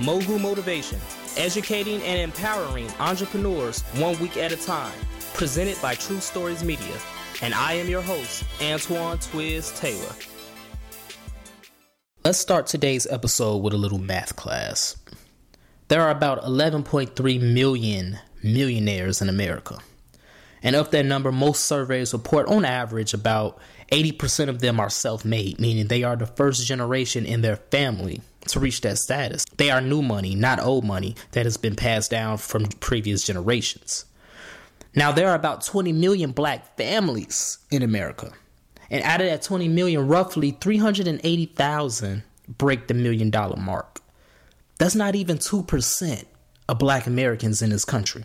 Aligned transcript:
Mogul 0.00 0.38
Motivation, 0.38 0.98
educating 1.36 2.02
and 2.04 2.18
empowering 2.18 2.88
entrepreneurs 3.00 3.82
one 3.98 4.18
week 4.18 4.38
at 4.38 4.50
a 4.50 4.56
time. 4.56 4.98
Presented 5.34 5.76
by 5.82 5.94
True 5.94 6.20
Stories 6.20 6.64
Media. 6.64 6.96
And 7.42 7.52
I 7.52 7.74
am 7.74 7.86
your 7.86 8.00
host, 8.00 8.44
Antoine 8.62 9.18
Twiz 9.18 9.78
Taylor. 9.78 10.14
Let's 12.24 12.38
start 12.38 12.66
today's 12.66 13.06
episode 13.08 13.58
with 13.58 13.74
a 13.74 13.78
little 13.78 13.98
math 13.98 14.36
class. 14.36 14.96
There 15.88 16.00
are 16.00 16.10
about 16.10 16.44
11.3 16.44 17.52
million 17.52 18.18
millionaires 18.42 19.20
in 19.20 19.28
America. 19.28 19.80
And 20.62 20.76
of 20.76 20.90
that 20.92 21.04
number, 21.04 21.30
most 21.30 21.66
surveys 21.66 22.14
report 22.14 22.48
on 22.48 22.64
average 22.64 23.12
about 23.12 23.58
80% 23.92 24.48
of 24.48 24.60
them 24.60 24.80
are 24.80 24.88
self 24.88 25.26
made, 25.26 25.60
meaning 25.60 25.88
they 25.88 26.04
are 26.04 26.16
the 26.16 26.26
first 26.26 26.66
generation 26.66 27.26
in 27.26 27.42
their 27.42 27.56
family 27.56 28.22
to 28.48 28.60
reach 28.60 28.80
that 28.82 28.98
status. 28.98 29.44
They 29.56 29.70
are 29.70 29.80
new 29.80 30.02
money, 30.02 30.34
not 30.34 30.60
old 30.60 30.84
money 30.84 31.16
that 31.32 31.46
has 31.46 31.56
been 31.56 31.76
passed 31.76 32.10
down 32.10 32.38
from 32.38 32.64
previous 32.80 33.24
generations. 33.24 34.04
Now, 34.94 35.12
there 35.12 35.28
are 35.28 35.34
about 35.34 35.64
20 35.64 35.92
million 35.92 36.32
black 36.32 36.76
families 36.76 37.58
in 37.70 37.82
America. 37.82 38.32
And 38.90 39.04
out 39.04 39.20
of 39.20 39.28
that 39.28 39.42
20 39.42 39.68
million, 39.68 40.08
roughly 40.08 40.50
380,000 40.60 42.24
break 42.58 42.88
the 42.88 42.94
million 42.94 43.30
dollar 43.30 43.56
mark. 43.56 44.00
That's 44.78 44.94
not 44.94 45.14
even 45.14 45.38
2% 45.38 46.24
of 46.68 46.78
black 46.78 47.06
Americans 47.06 47.62
in 47.62 47.70
this 47.70 47.84
country. 47.84 48.24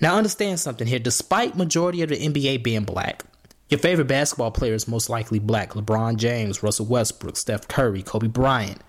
Now 0.00 0.16
understand 0.16 0.60
something 0.60 0.86
here. 0.86 0.98
Despite 0.98 1.56
majority 1.56 2.02
of 2.02 2.10
the 2.10 2.16
NBA 2.16 2.62
being 2.62 2.84
black, 2.84 3.22
your 3.68 3.78
favorite 3.78 4.08
basketball 4.08 4.50
player 4.50 4.74
is 4.74 4.86
most 4.86 5.08
likely 5.08 5.38
black. 5.38 5.70
LeBron 5.70 6.16
James, 6.16 6.62
Russell 6.62 6.86
Westbrook, 6.86 7.36
Steph 7.36 7.66
Curry, 7.68 8.02
Kobe 8.02 8.28
Bryant, 8.28 8.80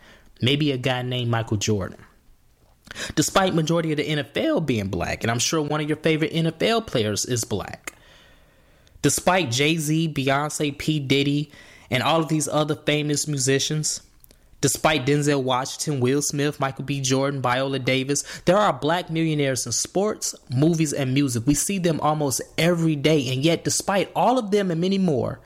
maybe 0.42 0.72
a 0.72 0.78
guy 0.78 1.02
named 1.02 1.32
Michael 1.32 1.58
Jordan. 1.58 2.00
Despite 3.16 3.54
majority 3.54 3.92
of 3.92 3.98
the 3.98 4.08
NFL 4.08 4.66
being 4.66 4.88
black, 4.88 5.24
and 5.24 5.30
I'm 5.30 5.40
sure 5.40 5.62
one 5.62 5.82
of 5.82 5.88
your 5.88 5.98
favorite 5.98 6.32
NFL 6.32 6.88
players 6.88 7.26
is 7.26 7.44
black. 7.44 7.94
Despite 9.02 9.52
Jay-Z, 9.52 10.14
Beyonce, 10.14 10.78
P. 10.78 11.00
Diddy, 11.00 11.52
and 11.92 12.02
all 12.02 12.22
of 12.22 12.30
these 12.30 12.48
other 12.48 12.76
famous 12.76 13.28
musicians, 13.28 14.02
Despite 14.60 15.06
Denzel 15.06 15.44
Washington, 15.44 16.00
Will 16.00 16.22
Smith, 16.22 16.60
Michael 16.60 16.84
B. 16.84 17.00
Jordan, 17.00 17.44
Viola 17.44 17.78
Davis, 17.78 18.24
there 18.46 18.58
are 18.58 18.74
black 18.74 19.12
millionaires 19.12 19.68
in 19.68 19.72
sports, 19.72 20.34
movies, 20.50 20.94
and 20.94 21.14
music. 21.14 21.46
We 21.46 21.54
see 21.54 21.78
them 21.78 22.00
almost 22.00 22.42
every 22.58 22.96
day, 22.96 23.32
and 23.32 23.44
yet, 23.44 23.64
despite 23.64 24.12
all 24.16 24.40
of 24.40 24.50
them 24.50 24.72
and 24.72 24.82
many 24.82 24.98
more, 24.98 25.40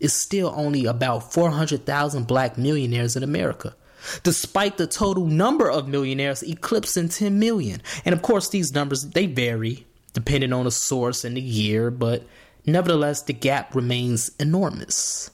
it's 0.00 0.12
still 0.12 0.52
only 0.54 0.84
about 0.84 1.32
400,000 1.32 2.26
black 2.26 2.58
millionaires 2.58 3.16
in 3.16 3.22
America. 3.22 3.74
Despite 4.22 4.76
the 4.76 4.86
total 4.86 5.26
number 5.26 5.70
of 5.70 5.88
millionaires 5.88 6.42
eclipsing 6.42 7.08
10 7.08 7.38
million. 7.38 7.82
And 8.04 8.14
of 8.14 8.22
course, 8.22 8.48
these 8.48 8.72
numbers 8.72 9.02
they 9.02 9.26
vary 9.26 9.86
depending 10.12 10.52
on 10.52 10.64
the 10.64 10.70
source 10.70 11.24
and 11.24 11.36
the 11.36 11.40
year, 11.40 11.90
but 11.90 12.24
nevertheless, 12.66 13.22
the 13.22 13.32
gap 13.32 13.74
remains 13.74 14.30
enormous. 14.40 15.30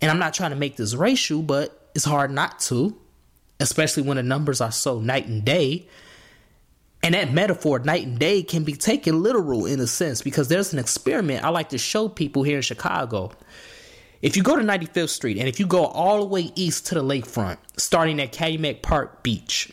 And 0.00 0.10
I'm 0.10 0.18
not 0.18 0.34
trying 0.34 0.50
to 0.50 0.56
make 0.56 0.76
this 0.76 0.94
racial, 0.94 1.42
but 1.42 1.90
it's 1.94 2.04
hard 2.04 2.32
not 2.32 2.58
to, 2.60 2.96
especially 3.60 4.02
when 4.02 4.16
the 4.16 4.22
numbers 4.22 4.60
are 4.60 4.72
so 4.72 4.98
night 4.98 5.26
and 5.26 5.44
day. 5.44 5.86
And 7.04 7.14
that 7.14 7.32
metaphor, 7.32 7.78
night 7.78 8.06
and 8.06 8.18
day, 8.18 8.42
can 8.42 8.64
be 8.64 8.74
taken 8.74 9.22
literal 9.22 9.66
in 9.66 9.80
a 9.80 9.86
sense 9.86 10.22
because 10.22 10.48
there's 10.48 10.72
an 10.72 10.78
experiment 10.78 11.44
I 11.44 11.50
like 11.50 11.68
to 11.68 11.78
show 11.78 12.08
people 12.08 12.42
here 12.42 12.56
in 12.56 12.62
Chicago. 12.62 13.32
If 14.22 14.36
you 14.36 14.44
go 14.44 14.54
to 14.54 14.62
95th 14.62 15.08
Street 15.08 15.36
and 15.38 15.48
if 15.48 15.58
you 15.58 15.66
go 15.66 15.84
all 15.84 16.20
the 16.20 16.26
way 16.26 16.52
east 16.54 16.86
to 16.86 16.94
the 16.94 17.02
lakefront, 17.02 17.58
starting 17.76 18.20
at 18.20 18.30
Calumet 18.30 18.80
Park 18.80 19.24
Beach, 19.24 19.72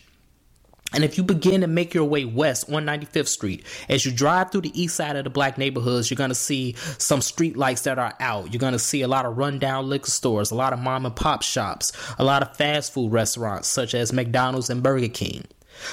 and 0.92 1.04
if 1.04 1.20
you 1.20 1.24
begin 1.24 1.62
to 1.62 1.68
make 1.68 1.94
your 1.94 2.06
way 2.06 2.26
west 2.26 2.68
on 2.72 2.84
95th 2.84 3.28
Street, 3.28 3.64
as 3.90 4.08
you 4.08 4.12
drive 4.12 4.52
through 4.52 4.62
the 4.62 4.82
east 4.82 4.96
side 4.96 5.16
of 5.16 5.24
the 5.24 5.30
black 5.30 5.60
neighborhoods, 5.60 6.10
you're 6.10 6.16
going 6.16 6.32
to 6.32 6.36
see 6.36 6.74
some 6.98 7.22
street 7.22 7.58
lights 7.58 7.84
that 7.84 8.00
are 8.00 8.16
out. 8.20 8.52
You're 8.52 8.60
going 8.60 8.74
to 8.74 8.80
see 8.80 9.04
a 9.04 9.08
lot 9.08 9.28
of 9.28 9.38
rundown 9.38 9.88
liquor 9.88 10.10
stores, 10.10 10.50
a 10.50 10.56
lot 10.56 10.74
of 10.74 10.80
mom 10.80 11.06
and 11.06 11.16
pop 11.16 11.44
shops, 11.44 11.92
a 12.18 12.24
lot 12.24 12.42
of 12.42 12.58
fast 12.58 12.92
food 12.92 13.12
restaurants 13.12 13.70
such 13.70 13.94
as 13.94 14.12
McDonald's 14.12 14.72
and 14.72 14.82
Burger 14.82 15.10
King. 15.10 15.46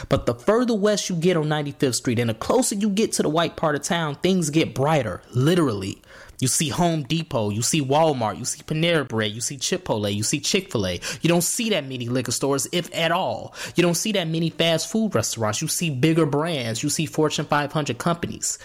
But 0.08 0.26
the 0.26 0.34
further 0.34 0.74
west 0.74 1.08
you 1.08 1.16
get 1.16 1.36
on 1.36 1.46
95th 1.46 1.94
Street 1.94 2.18
and 2.18 2.30
the 2.30 2.34
closer 2.34 2.74
you 2.74 2.88
get 2.88 3.12
to 3.12 3.22
the 3.22 3.28
white 3.28 3.56
part 3.56 3.74
of 3.74 3.82
town, 3.82 4.16
things 4.16 4.50
get 4.50 4.74
brighter, 4.74 5.22
literally. 5.32 6.02
You 6.38 6.48
see 6.48 6.68
Home 6.68 7.02
Depot, 7.02 7.50
you 7.50 7.62
see 7.62 7.80
Walmart, 7.80 8.38
you 8.38 8.44
see 8.44 8.62
Panera 8.62 9.08
Bread, 9.08 9.32
you 9.32 9.40
see 9.40 9.56
Chipotle, 9.56 10.14
you 10.14 10.22
see 10.22 10.38
Chick 10.38 10.70
fil 10.70 10.86
A. 10.86 11.00
You 11.22 11.28
don't 11.28 11.42
see 11.42 11.70
that 11.70 11.86
many 11.86 12.08
liquor 12.08 12.32
stores, 12.32 12.68
if 12.72 12.94
at 12.94 13.10
all. 13.10 13.54
You 13.74 13.82
don't 13.82 13.94
see 13.94 14.12
that 14.12 14.28
many 14.28 14.50
fast 14.50 14.90
food 14.90 15.14
restaurants. 15.14 15.62
You 15.62 15.68
see 15.68 15.90
bigger 15.90 16.26
brands, 16.26 16.82
you 16.82 16.90
see 16.90 17.06
Fortune 17.06 17.46
500 17.46 17.96
companies. 17.98 18.58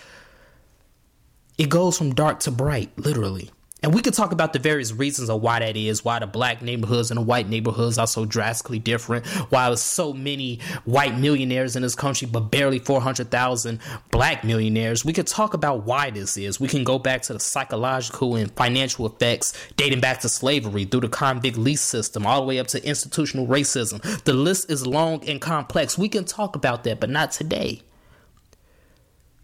It 1.58 1.70
goes 1.70 1.98
from 1.98 2.14
dark 2.14 2.40
to 2.42 2.52
bright, 2.52 2.92
literally. 2.98 3.52
And 3.84 3.96
we 3.96 4.02
could 4.04 4.14
talk 4.14 4.32
about 4.32 4.54
the 4.54 4.60
various 4.60 4.92
reasons 4.92 5.28
of 5.28 5.42
why 5.42 5.60
that 5.60 5.76
is, 5.76 6.06
why 6.06 6.20
the 6.20 6.28
black 6.28 6.62
neighborhoods 6.62 7.10
and 7.10 7.18
the 7.18 7.24
white 7.24 7.50
neighborhoods 7.50 7.98
are 7.98 8.06
so 8.06 8.26
drastically 8.26 8.78
different, 8.78 9.26
why 9.50 9.70
there's 9.70 9.82
so 9.82 10.14
many 10.14 10.60
white 10.86 11.18
millionaires 11.18 11.76
in 11.76 11.82
this 11.82 11.96
country, 11.96 12.28
but 12.32 12.52
barely 12.52 12.78
400,000 12.78 13.80
black 14.12 14.44
millionaires. 14.44 15.04
We 15.04 15.14
could 15.14 15.26
talk 15.26 15.56
about 15.56 15.86
why 15.86 16.12
this 16.12 16.38
is. 16.38 16.60
We 16.60 16.68
can 16.68 16.84
go 16.84 17.00
back 17.00 17.24
to 17.24 17.34
the 17.34 17.40
psychological 17.40 18.36
and 18.36 18.52
financial 18.52 19.08
effects 19.08 19.54
dating 19.78 20.02
back 20.02 20.20
to 20.20 20.30
slavery 20.30 20.86
through 20.86 21.02
the 21.02 21.10
convict 21.10 21.58
lease 21.58 21.82
system, 21.82 22.28
all 22.28 22.42
the 22.42 22.48
way 22.48 22.60
up 22.60 22.68
to 22.68 22.88
institutional 22.88 23.48
racism. 23.48 24.00
The 24.26 24.34
list 24.34 24.70
is 24.70 24.86
long 24.86 25.28
and 25.28 25.42
complex. 25.42 25.98
We 25.98 26.08
can 26.08 26.26
talk 26.26 26.56
about 26.56 26.84
that, 26.84 27.00
but 27.00 27.10
not 27.10 27.32
today. 27.32 27.82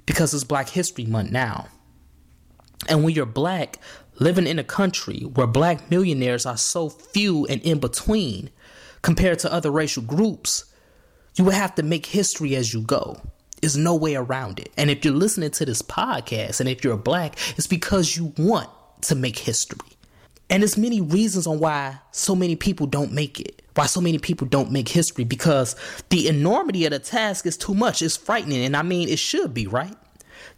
Because 0.06 0.31
it's 0.36 0.44
Black 0.44 0.69
History 0.69 1.06
Month 1.06 1.31
now. 1.31 1.69
And 2.88 3.04
when 3.04 3.16
you're 3.16 3.25
black, 3.25 3.80
living 4.19 4.47
in 4.47 4.59
a 4.59 4.63
country 4.63 5.22
where 5.22 5.47
black 5.47 5.89
millionaires 5.89 6.45
are 6.45 6.57
so 6.57 6.89
few 6.89 7.45
and 7.47 7.61
in 7.61 7.79
between 7.79 8.50
compared 9.01 9.39
to 9.39 9.51
other 9.51 9.72
racial 9.72 10.03
groups, 10.03 10.66
you 11.35 11.44
would 11.45 11.53
have 11.53 11.75
to 11.75 11.83
make 11.83 12.07
history 12.07 12.56
as 12.56 12.73
you 12.73 12.81
go. 12.81 13.22
There's 13.61 13.77
no 13.77 13.95
way 13.95 14.16
around 14.16 14.59
it. 14.59 14.72
And 14.77 14.89
if 14.89 15.03
you're 15.03 15.13
listening 15.13 15.51
to 15.51 15.66
this 15.66 15.81
podcast 15.81 16.59
and 16.59 16.69
if 16.69 16.83
you're 16.83 16.97
black, 16.97 17.38
it's 17.57 17.67
because 17.67 18.16
you 18.16 18.33
want 18.38 18.69
to 19.01 19.16
make 19.16 19.38
history. 19.39 19.79
And 20.50 20.63
there's 20.63 20.77
many 20.77 21.01
reasons 21.01 21.45
on 21.47 21.59
why 21.59 22.00
so 22.11 22.35
many 22.35 22.56
people 22.56 22.88
don't 22.88 23.11
make 23.11 23.39
it. 23.39 23.61
Why 23.75 23.85
so 23.85 24.01
many 24.01 24.17
people 24.17 24.47
don't 24.47 24.72
make 24.72 24.89
history 24.89 25.23
because 25.23 25.75
the 26.09 26.27
enormity 26.27 26.85
of 26.85 26.91
the 26.91 27.00
task 27.00 27.45
is 27.45 27.57
too 27.57 27.73
much. 27.73 28.01
It's 28.01 28.17
frightening. 28.17 28.63
And 28.63 28.75
I 28.75 28.81
mean, 28.81 29.09
it 29.09 29.19
should 29.19 29.53
be, 29.53 29.67
right? 29.67 29.95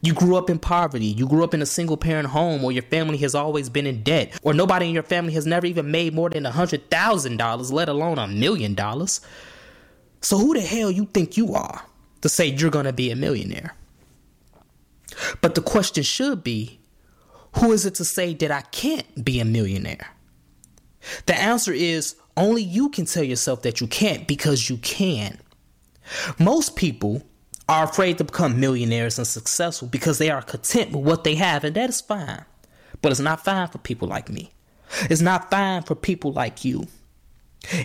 You 0.02 0.14
grew 0.14 0.36
up 0.36 0.50
in 0.50 0.58
poverty. 0.58 1.06
You 1.06 1.26
grew 1.26 1.44
up 1.44 1.54
in 1.54 1.62
a 1.62 1.66
single 1.66 1.96
parent 1.96 2.28
home, 2.28 2.64
or 2.64 2.72
your 2.72 2.82
family 2.84 3.18
has 3.18 3.34
always 3.34 3.68
been 3.68 3.86
in 3.86 4.02
debt, 4.02 4.38
or 4.42 4.54
nobody 4.54 4.88
in 4.88 4.94
your 4.94 5.02
family 5.02 5.32
has 5.34 5.46
never 5.46 5.66
even 5.66 5.90
made 5.90 6.14
more 6.14 6.30
than 6.30 6.46
a 6.46 6.50
hundred 6.50 6.90
thousand 6.90 7.36
dollars, 7.36 7.72
let 7.72 7.88
alone 7.88 8.18
a 8.18 8.26
million 8.26 8.74
dollars. 8.74 9.20
So 10.20 10.38
who 10.38 10.54
the 10.54 10.60
hell 10.60 10.90
you 10.90 11.06
think 11.06 11.36
you 11.36 11.54
are 11.54 11.82
to 12.20 12.28
say 12.28 12.46
you're 12.46 12.70
gonna 12.70 12.92
be 12.92 13.10
a 13.10 13.16
millionaire? 13.16 13.74
But 15.40 15.54
the 15.54 15.62
question 15.62 16.02
should 16.02 16.44
be, 16.44 16.80
who 17.56 17.72
is 17.72 17.84
it 17.84 17.96
to 17.96 18.04
say 18.04 18.34
that 18.34 18.50
I 18.50 18.62
can't 18.62 19.24
be 19.24 19.40
a 19.40 19.44
millionaire? 19.44 20.08
The 21.26 21.34
answer 21.34 21.72
is 21.72 22.16
only 22.36 22.62
you 22.62 22.90
can 22.90 23.06
tell 23.06 23.24
yourself 23.24 23.62
that 23.62 23.80
you 23.80 23.86
can't 23.86 24.26
because 24.26 24.68
you 24.68 24.76
can. 24.78 25.38
Most 26.38 26.76
people 26.76 27.22
are 27.70 27.84
afraid 27.84 28.18
to 28.18 28.24
become 28.24 28.58
millionaires 28.58 29.16
and 29.16 29.26
successful 29.26 29.86
because 29.86 30.18
they 30.18 30.28
are 30.28 30.42
content 30.42 30.90
with 30.90 31.04
what 31.04 31.22
they 31.22 31.36
have, 31.36 31.62
and 31.62 31.76
that 31.76 31.88
is 31.88 32.00
fine. 32.00 32.44
But 33.00 33.12
it's 33.12 33.20
not 33.20 33.44
fine 33.44 33.68
for 33.68 33.78
people 33.78 34.08
like 34.08 34.28
me. 34.28 34.50
It's 35.02 35.20
not 35.20 35.52
fine 35.52 35.84
for 35.84 35.94
people 35.94 36.32
like 36.32 36.64
you. 36.64 36.88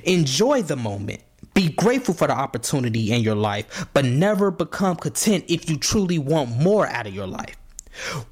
Enjoy 0.03 0.63
the 0.63 0.75
moment. 0.75 1.21
Be 1.53 1.69
grateful 1.69 2.15
for 2.15 2.25
the 2.25 2.33
opportunity 2.33 3.11
in 3.13 3.21
your 3.21 3.35
life, 3.35 3.87
but 3.93 4.05
never 4.05 4.49
become 4.49 4.95
content 4.95 5.45
if 5.47 5.69
you 5.69 5.77
truly 5.77 6.17
want 6.17 6.49
more 6.49 6.87
out 6.87 7.05
of 7.05 7.13
your 7.13 7.27
life. 7.27 7.55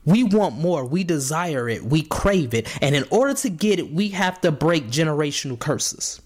We 0.06 0.24
want 0.24 0.56
more, 0.56 0.84
we 0.84 1.04
desire 1.04 1.70
it, 1.70 1.84
we 1.84 2.02
crave 2.02 2.56
it, 2.56 2.68
and 2.82 2.96
in 2.96 3.06
order 3.12 3.36
to 3.36 3.50
get 3.50 3.78
it, 3.78 3.94
we 3.94 4.10
have 4.10 4.42
to 4.42 4.52
break 4.52 4.88
generational 4.88 5.60
curses. 5.60 6.20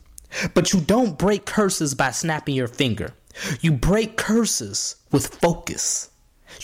But 0.53 0.71
you 0.71 0.79
don't 0.79 1.19
break 1.19 1.45
curses 1.45 1.93
by 1.93 2.11
snapping 2.11 2.55
your 2.55 2.67
finger. 2.69 3.13
You 3.61 3.71
break 3.71 4.17
curses 4.17 4.95
with 5.11 5.27
focus. 5.35 6.09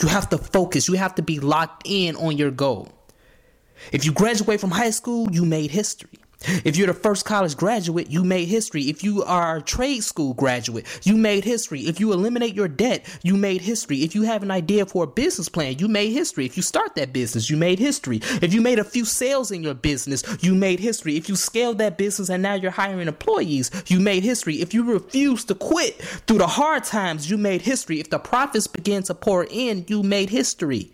You 0.01 0.07
have 0.07 0.29
to 0.29 0.37
focus. 0.37 0.87
You 0.87 0.95
have 0.95 1.15
to 1.15 1.21
be 1.21 1.39
locked 1.39 1.83
in 1.85 2.15
on 2.15 2.37
your 2.37 2.51
goal. 2.51 2.89
If 3.91 4.05
you 4.05 4.11
graduate 4.11 4.59
from 4.59 4.71
high 4.71 4.91
school, 4.91 5.29
you 5.31 5.45
made 5.45 5.71
history. 5.71 6.22
If 6.63 6.77
you're 6.77 6.87
the 6.87 6.93
first 6.93 7.25
college 7.25 7.55
graduate, 7.55 8.09
you 8.09 8.23
made 8.23 8.47
history. 8.47 8.83
If 8.83 9.03
you 9.03 9.23
are 9.23 9.57
a 9.57 9.61
trade 9.61 10.03
school 10.03 10.33
graduate, 10.33 10.85
you 11.03 11.15
made 11.15 11.43
history. 11.43 11.81
If 11.81 11.99
you 11.99 12.11
eliminate 12.13 12.53
your 12.55 12.67
debt, 12.67 13.05
you 13.23 13.35
made 13.37 13.61
history. 13.61 14.03
If 14.03 14.15
you 14.15 14.23
have 14.23 14.43
an 14.43 14.51
idea 14.51 14.85
for 14.85 15.05
a 15.05 15.07
business 15.07 15.49
plan, 15.49 15.79
you 15.79 15.87
made 15.87 16.11
history. 16.11 16.45
If 16.45 16.57
you 16.57 16.63
start 16.63 16.95
that 16.95 17.13
business, 17.13 17.49
you 17.49 17.57
made 17.57 17.79
history. 17.79 18.19
If 18.41 18.53
you 18.53 18.61
made 18.61 18.79
a 18.79 18.83
few 18.83 19.05
sales 19.05 19.51
in 19.51 19.63
your 19.63 19.73
business, 19.73 20.23
you 20.41 20.55
made 20.55 20.79
history. 20.79 21.15
If 21.15 21.29
you 21.29 21.35
scaled 21.35 21.77
that 21.77 21.97
business 21.97 22.29
and 22.29 22.43
now 22.43 22.55
you're 22.55 22.71
hiring 22.71 23.07
employees, 23.07 23.71
you 23.87 23.99
made 23.99 24.23
history. 24.23 24.61
If 24.61 24.73
you 24.73 24.83
refuse 24.83 25.45
to 25.45 25.55
quit 25.55 26.01
through 26.27 26.39
the 26.39 26.47
hard 26.47 26.83
times, 26.83 27.29
you 27.29 27.37
made 27.37 27.61
history. 27.61 27.99
If 27.99 28.09
the 28.09 28.19
profits 28.19 28.67
begin 28.67 29.03
to 29.03 29.13
pour 29.13 29.45
in, 29.45 29.85
you 29.87 30.03
made 30.03 30.29
history. 30.29 30.91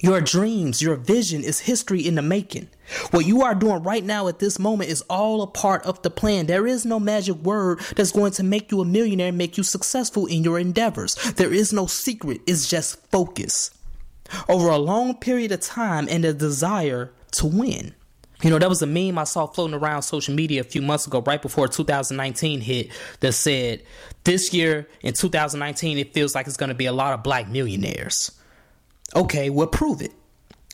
Your 0.00 0.20
dreams, 0.20 0.80
your 0.80 0.94
vision 0.94 1.42
is 1.42 1.58
history 1.58 2.06
in 2.06 2.14
the 2.14 2.22
making. 2.22 2.68
What 3.10 3.26
you 3.26 3.42
are 3.42 3.54
doing 3.54 3.82
right 3.82 4.04
now 4.04 4.28
at 4.28 4.38
this 4.38 4.56
moment 4.56 4.90
is 4.90 5.02
all 5.10 5.42
a 5.42 5.46
part 5.48 5.84
of 5.84 6.00
the 6.02 6.10
plan. 6.10 6.46
There 6.46 6.68
is 6.68 6.86
no 6.86 7.00
magic 7.00 7.34
word 7.36 7.80
that's 7.96 8.12
going 8.12 8.30
to 8.32 8.44
make 8.44 8.70
you 8.70 8.80
a 8.80 8.84
millionaire 8.84 9.28
and 9.28 9.38
make 9.38 9.56
you 9.56 9.64
successful 9.64 10.26
in 10.26 10.44
your 10.44 10.60
endeavors. 10.60 11.14
There 11.32 11.52
is 11.52 11.72
no 11.72 11.86
secret, 11.86 12.42
it's 12.46 12.70
just 12.70 13.10
focus. 13.10 13.72
Over 14.48 14.68
a 14.68 14.78
long 14.78 15.14
period 15.14 15.50
of 15.50 15.62
time 15.62 16.06
and 16.08 16.24
a 16.24 16.32
desire 16.32 17.12
to 17.32 17.46
win. 17.46 17.94
You 18.42 18.50
know, 18.50 18.58
that 18.60 18.68
was 18.68 18.82
a 18.82 18.86
meme 18.86 19.18
I 19.18 19.24
saw 19.24 19.46
floating 19.46 19.74
around 19.74 20.02
social 20.02 20.32
media 20.32 20.60
a 20.60 20.64
few 20.64 20.80
months 20.80 21.08
ago, 21.08 21.20
right 21.22 21.42
before 21.42 21.66
2019 21.66 22.60
hit, 22.60 22.90
that 23.18 23.32
said, 23.32 23.82
This 24.22 24.54
year 24.54 24.86
in 25.00 25.14
2019, 25.14 25.98
it 25.98 26.14
feels 26.14 26.36
like 26.36 26.46
it's 26.46 26.56
going 26.56 26.68
to 26.68 26.74
be 26.74 26.86
a 26.86 26.92
lot 26.92 27.14
of 27.14 27.24
black 27.24 27.48
millionaires. 27.48 28.37
Okay, 29.16 29.50
well, 29.50 29.66
prove 29.66 30.02
it. 30.02 30.12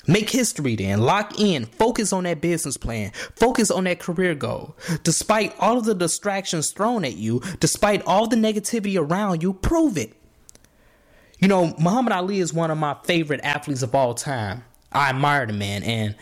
Make 0.06 0.28
history 0.28 0.76
then. 0.76 1.00
Lock 1.00 1.40
in. 1.40 1.64
Focus 1.64 2.12
on 2.12 2.24
that 2.24 2.40
business 2.40 2.76
plan. 2.76 3.12
Focus 3.36 3.70
on 3.70 3.84
that 3.84 4.00
career 4.00 4.34
goal. 4.34 4.76
Despite 5.02 5.54
all 5.58 5.78
of 5.78 5.84
the 5.84 5.94
distractions 5.94 6.72
thrown 6.72 7.04
at 7.04 7.16
you, 7.16 7.40
despite 7.60 8.02
all 8.02 8.26
the 8.26 8.36
negativity 8.36 9.00
around 9.00 9.42
you, 9.42 9.54
prove 9.54 9.96
it. 9.96 10.12
You 11.38 11.48
know, 11.48 11.74
Muhammad 11.78 12.12
Ali 12.12 12.40
is 12.40 12.52
one 12.52 12.70
of 12.70 12.78
my 12.78 12.96
favorite 13.04 13.40
athletes 13.42 13.82
of 13.82 13.94
all 13.94 14.14
time. 14.14 14.64
I 14.92 15.08
admire 15.08 15.46
the 15.46 15.52
man. 15.52 15.82
And 15.82 16.14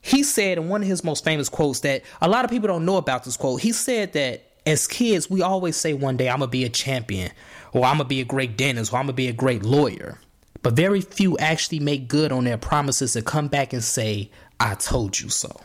he 0.00 0.22
said 0.22 0.58
in 0.58 0.68
one 0.68 0.82
of 0.82 0.88
his 0.88 1.04
most 1.04 1.24
famous 1.24 1.48
quotes 1.48 1.80
that 1.80 2.02
a 2.20 2.28
lot 2.28 2.44
of 2.44 2.50
people 2.50 2.68
don't 2.68 2.84
know 2.84 2.96
about 2.96 3.24
this 3.24 3.36
quote. 3.36 3.60
He 3.60 3.72
said 3.72 4.14
that 4.14 4.44
as 4.66 4.86
kids, 4.86 5.30
we 5.30 5.42
always 5.42 5.76
say 5.76 5.92
one 5.92 6.16
day, 6.16 6.28
I'm 6.28 6.38
going 6.38 6.48
to 6.48 6.52
be 6.52 6.64
a 6.64 6.68
champion, 6.68 7.30
or 7.72 7.84
I'm 7.84 7.96
going 7.96 8.06
to 8.06 8.14
be 8.14 8.20
a 8.20 8.24
great 8.24 8.56
dentist, 8.56 8.92
or 8.92 8.96
I'm 8.96 9.06
going 9.06 9.14
to 9.14 9.16
be 9.16 9.28
a 9.28 9.32
great 9.32 9.62
lawyer. 9.64 10.18
But 10.62 10.74
very 10.74 11.00
few 11.00 11.36
actually 11.38 11.80
make 11.80 12.08
good 12.08 12.32
on 12.32 12.44
their 12.44 12.58
promises 12.58 13.12
to 13.14 13.22
come 13.22 13.48
back 13.48 13.72
and 13.72 13.82
say, 13.82 14.30
I 14.60 14.74
told 14.74 15.20
you 15.20 15.28
so. 15.28 15.60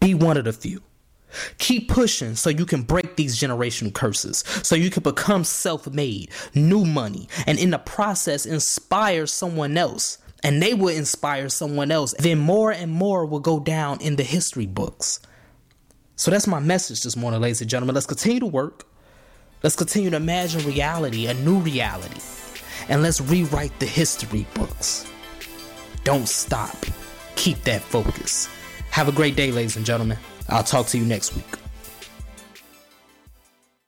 Be 0.00 0.14
one 0.14 0.36
of 0.36 0.44
the 0.44 0.52
few. 0.52 0.82
Keep 1.58 1.88
pushing 1.88 2.34
so 2.34 2.50
you 2.50 2.66
can 2.66 2.82
break 2.82 3.16
these 3.16 3.38
generational 3.38 3.92
curses, 3.92 4.44
so 4.62 4.74
you 4.74 4.90
can 4.90 5.02
become 5.02 5.44
self 5.44 5.86
made, 5.90 6.30
new 6.54 6.84
money, 6.84 7.26
and 7.46 7.58
in 7.58 7.70
the 7.70 7.78
process 7.78 8.44
inspire 8.44 9.26
someone 9.26 9.78
else. 9.78 10.18
And 10.44 10.60
they 10.60 10.74
will 10.74 10.88
inspire 10.88 11.48
someone 11.48 11.90
else. 11.90 12.14
Then 12.18 12.38
more 12.38 12.72
and 12.72 12.90
more 12.90 13.24
will 13.24 13.40
go 13.40 13.60
down 13.60 14.00
in 14.00 14.16
the 14.16 14.24
history 14.24 14.66
books. 14.66 15.20
So 16.16 16.30
that's 16.30 16.48
my 16.48 16.58
message 16.58 17.02
this 17.02 17.16
morning, 17.16 17.40
ladies 17.40 17.60
and 17.60 17.70
gentlemen. 17.70 17.94
Let's 17.94 18.06
continue 18.06 18.40
to 18.40 18.46
work. 18.46 18.84
Let's 19.62 19.76
continue 19.76 20.10
to 20.10 20.16
imagine 20.16 20.66
reality, 20.66 21.28
a 21.28 21.34
new 21.34 21.58
reality 21.58 22.20
and 22.88 23.02
let's 23.02 23.20
rewrite 23.20 23.78
the 23.78 23.86
history 23.86 24.46
books. 24.54 25.06
Don't 26.04 26.28
stop. 26.28 26.76
Keep 27.36 27.62
that 27.64 27.82
focus. 27.82 28.48
Have 28.90 29.08
a 29.08 29.12
great 29.12 29.36
day, 29.36 29.52
ladies 29.52 29.76
and 29.76 29.86
gentlemen. 29.86 30.18
I'll 30.48 30.64
talk 30.64 30.86
to 30.88 30.98
you 30.98 31.04
next 31.04 31.34
week. 31.34 31.61